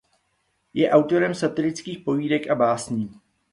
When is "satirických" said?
1.35-1.99